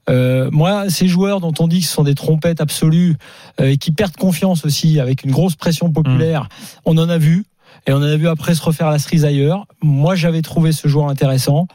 Euh, 0.10 0.50
moi, 0.52 0.90
ces 0.90 1.08
joueurs 1.08 1.40
dont 1.40 1.54
on 1.60 1.68
dit 1.68 1.82
que 1.82 1.86
ce 1.86 1.94
sont 1.94 2.04
des 2.04 2.16
trompettes 2.16 2.62
absolues 2.62 3.16
euh, 3.60 3.72
et 3.72 3.78
qui 3.78 3.92
perdent 3.92 4.16
confiance 4.16 4.66
aussi 4.66 5.00
avec 5.00 5.24
une 5.24 5.32
grosse 5.32 5.56
pression 5.56 5.92
populaire, 5.92 6.48
on 6.86 6.98
en 6.98 7.10
a 7.10 7.18
vu. 7.18 7.46
Et 7.86 7.92
on 7.92 7.98
en 7.98 8.04
a 8.04 8.16
vu 8.16 8.28
après 8.28 8.56
se 8.56 8.62
refaire 8.62 8.90
la 8.90 9.00
cerise 9.00 9.26
ailleurs. 9.26 9.66
Moi, 9.82 10.16
j'avais 10.16 10.42
trouvé 10.42 10.72
ce 10.72 10.88
joueur 10.88 11.10
intéressant. 11.10 11.68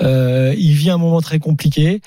Euh, 0.00 0.54
il 0.58 0.72
vit 0.72 0.90
un 0.90 0.98
moment 0.98 1.20
très 1.20 1.38
compliqué. 1.38 2.00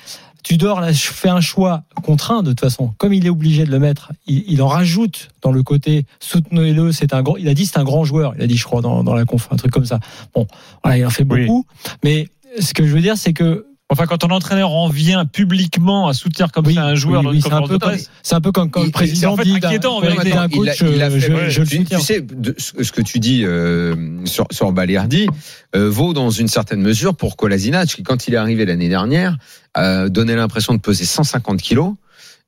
Tudor 0.48 0.80
là, 0.80 0.94
fait 0.94 1.28
un 1.28 1.42
choix 1.42 1.82
contraint 2.02 2.42
de 2.42 2.50
toute 2.52 2.60
façon. 2.60 2.94
Comme 2.96 3.12
il 3.12 3.26
est 3.26 3.28
obligé 3.30 3.66
de 3.66 3.70
le 3.70 3.78
mettre, 3.78 4.12
il, 4.26 4.44
il 4.48 4.62
en 4.62 4.68
rajoute 4.68 5.28
dans 5.42 5.52
le 5.52 5.62
côté 5.62 6.06
soutenez-le. 6.20 6.90
C'est 6.90 7.12
un 7.12 7.22
grand. 7.22 7.36
Il 7.36 7.48
a 7.48 7.54
dit 7.54 7.66
c'est 7.66 7.78
un 7.78 7.84
grand 7.84 8.04
joueur. 8.04 8.32
Il 8.36 8.42
a 8.42 8.46
dit 8.46 8.56
je 8.56 8.64
crois 8.64 8.80
dans, 8.80 9.04
dans 9.04 9.14
la 9.14 9.26
conf 9.26 9.48
un 9.50 9.56
truc 9.56 9.70
comme 9.72 9.84
ça. 9.84 10.00
Bon, 10.34 10.46
voilà, 10.82 10.96
il 10.96 11.04
en 11.04 11.10
fait 11.10 11.26
Oui. 11.28 11.44
beaucoup. 11.44 11.66
Mais 12.02 12.28
ce 12.58 12.72
que 12.72 12.86
je 12.86 12.94
veux 12.94 13.02
dire, 13.02 13.18
c'est 13.18 13.34
que 13.34 13.66
Enfin, 13.90 14.04
quand 14.04 14.18
ton 14.18 14.28
entraîneur 14.28 14.70
en 14.70 14.90
vient 14.90 15.24
publiquement 15.24 16.08
à 16.08 16.12
soutenir 16.12 16.52
comme 16.52 16.66
Oui, 16.66 16.74
ça 16.74 16.84
un 16.84 16.94
joueur 16.94 17.20
oui, 17.20 17.24
dans 17.24 17.30
oui, 17.30 17.36
une 17.36 17.42
c'est 17.42 17.48
un 17.48 17.60
conférence 17.62 17.68
peu 17.68 17.74
de 17.74 17.78
comme, 17.80 17.90
presse, 17.92 18.10
c'est 18.22 18.34
un 18.34 18.40
peu 18.42 18.52
comme 18.52 18.70
quand 18.70 18.84
le 18.84 18.90
président 18.90 19.32
en 19.32 19.36
fait 19.36 19.44
dit 19.44 19.54
inquiétant, 19.56 19.96
en 19.96 20.00
vérité. 20.02 20.30
d'un 20.30 20.46
Il 20.48 20.68
a- 20.68 20.72
coach, 20.74 20.80
il 20.82 21.02
a 21.02 21.06
euh, 21.06 21.10
fait- 21.10 21.20
je, 21.20 21.26
je 21.48 21.60
le 21.62 21.84
tu, 21.86 22.00
sais, 22.02 22.20
de- 22.20 22.54
ce 22.58 22.82
ce 22.84 22.92
que 22.92 23.00
tu 23.00 23.18
dis 23.18 23.44
euh, 23.46 24.26
sur, 24.26 24.46
sur 24.50 24.72
Balerdi 24.72 25.26
euh, 25.74 25.88
vaut 25.88 26.12
dans 26.12 26.28
une 26.28 26.48
certaine 26.48 26.82
mesure 26.82 27.16
pour 27.16 27.36
Kolasinac, 27.38 27.88
qui 27.88 28.02
quand 28.02 28.28
il 28.28 28.34
est 28.34 28.36
arrivé 28.36 28.66
l'année 28.66 28.90
dernière, 28.90 29.38
euh, 29.78 30.10
donnait 30.10 30.36
l'impression 30.36 30.74
de 30.74 30.80
peser 30.80 31.06
150 31.06 31.62
kilos, 31.62 31.94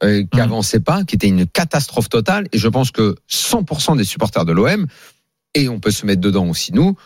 euh, 0.04 0.20
qui 0.30 0.37
Mhm. 0.37 0.42
avançait 0.42 0.80
pas, 0.80 1.04
qui 1.04 1.14
était 1.14 1.28
une 1.28 1.47
catastrophe 1.47 2.11
totale. 2.11 2.49
Et 2.52 2.59
je 2.59 2.68
pense 2.68 2.90
que 2.90 3.14
100% 3.28 3.97
des 3.97 4.04
supporters 4.04 4.44
de 4.44 4.52
l'OM, 4.52 4.87
et 5.54 5.70
on 5.70 5.80
peut 5.80 5.90
se 5.90 6.04
mettre 6.04 6.20
dedans 6.20 6.47
aussi 6.49 6.75
nous, 6.75 6.97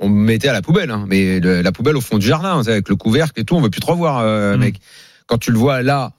on 0.00 0.08
me 0.08 0.24
mettait 0.24 0.48
à 0.48 0.52
la 0.52 0.62
poubelle, 0.62 0.90
hein, 0.90 1.04
mais 1.08 1.40
le- 1.40 1.62
la 1.62 1.72
poubelle 1.72 1.96
au 1.96 2.00
fond 2.00 2.18
du 2.18 2.26
jardin, 2.26 2.60
avec 2.60 2.88
le 2.88 2.96
couvercle 2.96 3.40
et 3.40 3.44
tout, 3.44 3.54
on 3.56 3.60
veut 3.60 3.70
plus 3.70 3.80
te 3.80 3.86
revoir, 3.86 4.18
euh, 4.18 4.54
Mhm. 4.54 4.60
mec. 4.60 4.76
Quand 5.26 5.38
tu 5.38 5.50
le 5.50 5.58
vois 5.58 5.82
là 5.82 6.12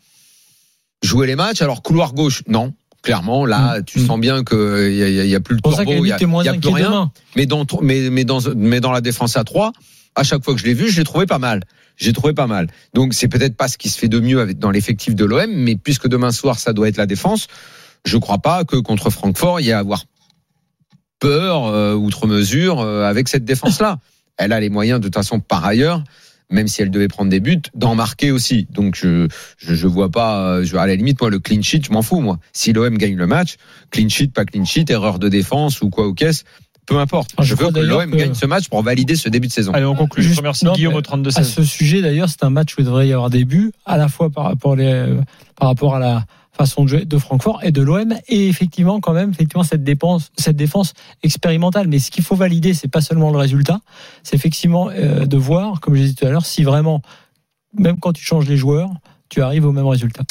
jouer 1.03 1.27
les 1.27 1.35
matchs, 1.35 1.61
alors 1.61 1.81
couloir 1.83 2.13
gauche, 2.13 2.43
non. 2.47 2.73
Clairement, 3.03 3.45
là, 3.45 3.81
tu 3.83 3.99
Mhm. 3.99 4.07
sens 4.07 4.19
bien 4.19 4.43
qu'il 4.43 4.57
y, 4.57 5.03
a- 5.03 5.09
y 5.09 5.19
a- 5.19 5.25
y 5.25 5.35
a 5.35 5.39
plus 5.39 5.55
le 5.55 5.61
turbo, 5.61 5.77
il 5.85 5.89
y 5.91 5.95
limite, 5.95 6.11
a, 6.13 6.17
t'es 6.17 6.25
moins 6.25 6.43
y 6.43 6.49
a 6.49 6.53
plus 6.55 6.69
rien. 6.69 6.89
demain. 6.89 7.11
Mais 7.35 7.45
dans, 7.45 7.65
mais, 7.81 8.09
mais 8.09 8.23
dans, 8.25 8.39
mais 8.55 8.79
dans 8.79 8.91
la 8.91 9.01
défense 9.01 9.37
à 9.37 9.43
3, 9.43 9.71
à 10.15 10.23
chaque 10.23 10.43
fois 10.43 10.55
que 10.55 10.59
je 10.59 10.65
l'ai 10.65 10.73
vu, 10.73 10.89
je 10.89 10.97
l'ai 10.97 11.03
trouvé 11.05 11.25
pas 11.27 11.37
mal. 11.39 11.61
J'ai 11.95 12.11
trouvé 12.13 12.33
pas 12.33 12.47
mal. 12.47 12.67
Donc 12.93 13.13
c'est 13.13 13.27
peut-être 13.27 13.55
pas 13.55 13.67
ce 13.67 13.77
qui 13.77 13.89
se 13.89 13.97
fait 13.97 14.07
de 14.07 14.19
mieux 14.19 14.41
avec, 14.41 14.57
dans 14.59 14.71
l'effectif 14.71 15.15
de 15.15 15.23
l'OM, 15.25 15.49
mais 15.51 15.75
puisque 15.75 16.07
demain 16.07 16.31
soir 16.31 16.59
ça 16.59 16.73
doit 16.73 16.89
être 16.89 16.97
la 16.97 17.05
défense, 17.05 17.47
je 18.05 18.17
crois 18.17 18.39
pas 18.39 18.65
que 18.65 18.75
contre 18.75 19.09
Francfort 19.11 19.59
il 19.61 19.67
y 19.67 19.71
a 19.71 19.77
à 19.77 19.79
avoir 19.79 20.03
peur 21.19 21.65
euh, 21.67 21.93
outre 21.93 22.27
mesure 22.27 22.79
euh, 22.81 23.03
avec 23.05 23.27
cette 23.27 23.45
défense-là. 23.45 23.99
Elle 24.37 24.53
a 24.53 24.59
les 24.59 24.69
moyens 24.69 24.99
de 24.99 25.05
toute 25.05 25.15
façon 25.15 25.39
par 25.39 25.65
ailleurs, 25.65 26.03
même 26.51 26.67
si 26.67 26.81
elle 26.83 26.91
devait 26.91 27.07
prendre 27.07 27.29
des 27.31 27.39
buts, 27.39 27.59
d'en 27.73 27.95
marquer 27.95 28.29
aussi. 28.31 28.67
Donc 28.71 28.95
je 28.95 29.27
je, 29.57 29.73
je 29.73 29.87
vois 29.87 30.09
pas, 30.11 30.37
euh, 30.57 30.63
je, 30.63 30.77
à 30.77 30.85
la 30.85 30.95
limite 30.95 31.19
moi 31.19 31.31
le 31.31 31.39
clean 31.39 31.61
sheet, 31.63 31.81
je 31.87 31.91
m'en 31.91 32.03
fous 32.03 32.21
moi. 32.21 32.37
Si 32.53 32.71
l'OM 32.71 32.97
gagne 32.99 33.15
le 33.15 33.25
match, 33.25 33.55
clean 33.89 34.09
sheet, 34.09 34.27
pas 34.27 34.45
clean 34.45 34.63
sheet, 34.63 34.85
erreur 34.91 35.17
de 35.17 35.27
défense 35.27 35.81
ou 35.81 35.89
quoi 35.89 36.05
au 36.05 36.13
caisse, 36.13 36.43
peu 36.85 36.99
importe. 36.99 37.31
Ah, 37.37 37.41
je 37.43 37.47
je 37.49 37.55
veux 37.55 37.71
que 37.71 37.79
l'OM 37.79 38.11
que- 38.11 38.15
gagne 38.15 38.33
ce 38.35 38.45
match 38.45 38.69
pour 38.69 38.83
valider 38.83 39.15
ce 39.15 39.27
début 39.27 39.47
de 39.47 39.51
saison. 39.53 39.71
Allez, 39.73 39.85
on 39.85 39.95
conclut. 39.95 40.21
Juste- 40.21 40.35
Je 40.35 40.39
remercie 40.41 40.65
non, 40.65 40.73
Guillaume 40.73 40.93
au 40.93 41.01
32 41.01 41.31
À 41.31 41.43
16. 41.43 41.51
ce 41.51 41.63
sujet, 41.63 42.01
d'ailleurs, 42.03 42.29
c'est 42.29 42.43
un 42.43 42.49
match 42.51 42.75
où 42.77 42.81
il 42.81 42.85
devrait 42.85 43.07
y 43.07 43.11
avoir 43.13 43.31
des 43.31 43.43
buts, 43.43 43.71
à 43.87 43.97
la 43.97 44.07
fois 44.07 44.29
par 44.29 44.43
rapport, 44.45 44.75
les, 44.75 45.03
par 45.55 45.67
rapport 45.69 45.95
à 45.95 45.99
la 45.99 46.25
façon 46.57 46.83
de 46.83 46.89
jouer 46.89 47.05
de 47.05 47.17
Francfort 47.17 47.63
et 47.63 47.71
de 47.71 47.81
l'OM, 47.81 48.13
et 48.27 48.47
effectivement, 48.47 48.99
quand 48.99 49.13
même, 49.13 49.29
effectivement, 49.29 49.63
cette 49.63 49.83
défense, 49.83 50.31
cette 50.37 50.55
défense 50.55 50.93
expérimentale. 51.23 51.87
Mais 51.87 51.99
ce 51.99 52.11
qu'il 52.11 52.23
faut 52.23 52.35
valider, 52.35 52.73
c'est 52.73 52.87
pas 52.87 53.01
seulement 53.01 53.31
le 53.31 53.37
résultat, 53.37 53.79
c'est 54.23 54.35
effectivement 54.35 54.89
euh, 54.89 55.25
de 55.25 55.37
voir, 55.37 55.79
comme 55.79 55.95
je 55.95 56.01
disais 56.01 56.13
tout 56.13 56.25
à 56.25 56.29
l'heure, 56.29 56.45
si 56.45 56.63
vraiment, 56.63 57.01
même 57.73 57.99
quand 57.99 58.13
tu 58.13 58.23
changes 58.23 58.47
les 58.47 58.57
joueurs, 58.57 58.89
tu 59.29 59.41
arrives 59.41 59.65
au 59.65 59.71
même 59.71 59.87
résultat. 59.87 60.23